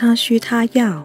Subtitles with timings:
[0.00, 1.04] 他需他要。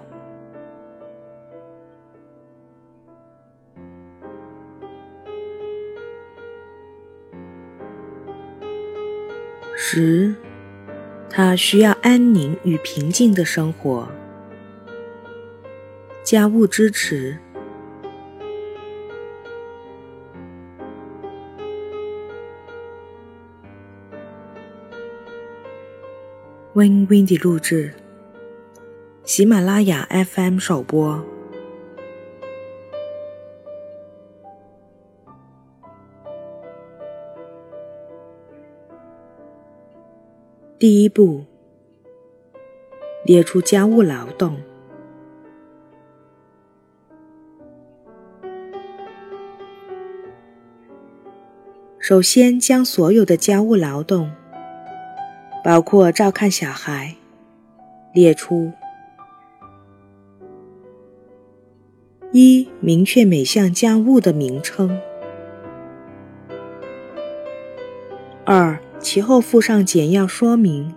[9.75, 10.35] 十，
[11.27, 14.07] 他需要安宁与平静的生活。
[16.23, 17.39] 家务支持。
[26.73, 27.95] Win Windy 录制，
[29.25, 31.23] 喜马拉雅 FM 首播。
[40.77, 41.45] 第一步，
[43.23, 44.61] 列出家务劳动。
[51.97, 54.29] 首先，将所有的家务劳动。
[55.63, 57.15] 包括照看小孩，
[58.13, 58.73] 列出
[62.35, 64.89] 一明确每项家务的名称；
[68.43, 70.91] 二其后附上简要说明，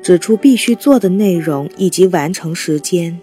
[0.00, 3.18] 指出必须做的内容以及完成时间；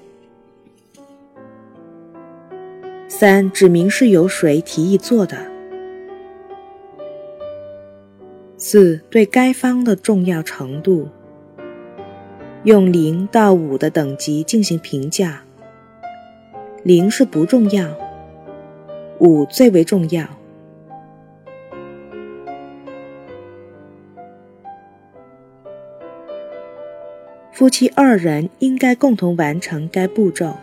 [3.07, 5.49] 三指明是由谁提议做的。
[8.57, 11.07] 四对该方的重要程度，
[12.65, 15.45] 用零到五的等级进行评价。
[16.83, 17.87] 零是不重要，
[19.19, 20.25] 五最为重要。
[27.51, 30.55] 夫妻二人应该共同完成该步骤。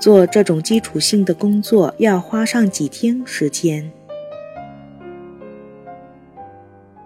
[0.00, 3.92] 做这种基础性的工作要花上几天时间。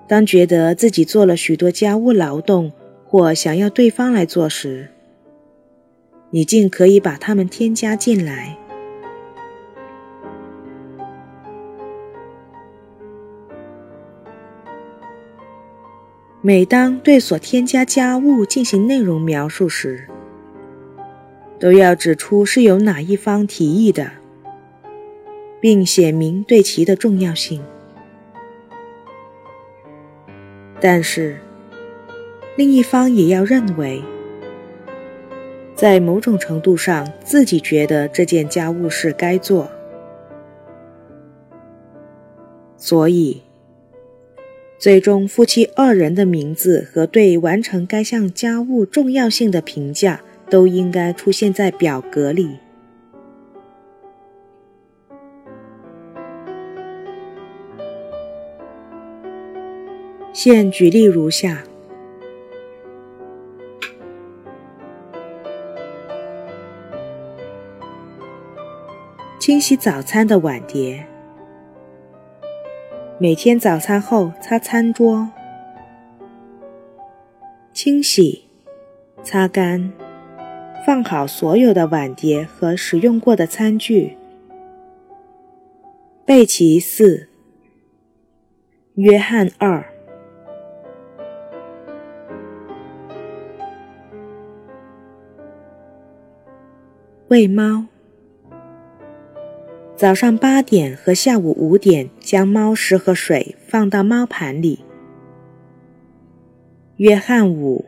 [0.06, 2.70] 当觉得自己做了许多家务劳动，
[3.04, 4.88] 或想要对方来做时，
[6.30, 8.58] 你尽可以把它们添加进来。
[16.42, 20.06] 每当对所添加家务进行内容描述时，
[21.58, 24.12] 都要指出是由哪一方提议的，
[25.58, 27.64] 并写明对其的重要性。
[30.80, 31.40] 但是，
[32.56, 34.04] 另一方也要认为，
[35.76, 39.70] 在某种程度上，自己觉得这件家务事该做，
[42.78, 43.42] 所以，
[44.78, 52.56] 最终夫妻二人的名字和对完成该项家务重要性的评价都应该出现在表格里。
[60.32, 61.64] 现举例如下：
[69.46, 71.06] 清洗早餐的碗碟，
[73.20, 75.30] 每天早餐后擦餐桌，
[77.72, 78.48] 清洗、
[79.22, 79.92] 擦干、
[80.84, 84.18] 放好所有的碗碟和使用过的餐具。
[86.24, 87.28] 贝奇四，
[88.96, 89.86] 约翰二。
[97.28, 97.86] 喂猫。
[99.96, 104.84] 早上八点和下午五点，将猫食和水放到猫盘里。
[106.96, 107.86] 约翰五。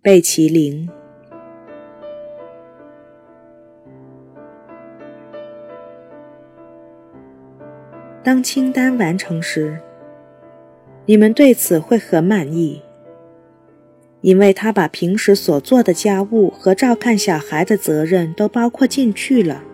[0.00, 0.88] 贝奇林。
[8.22, 9.80] 当清单完成时，
[11.04, 12.80] 你们对此会很满意。
[14.20, 19.64] 因为他把平时所做的家务和照看小孩的责任都包括进去了。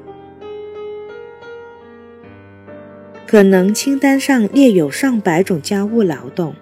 [3.28, 6.54] 可能清单上列有上百种家务劳动，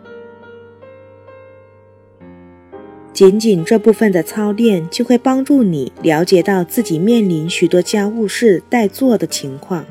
[3.12, 9.86] 仅仅这部分的操练就会帮助你了解到自己面临许多家务事待做的情况。